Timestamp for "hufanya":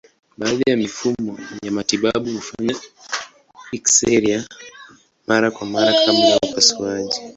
2.31-2.75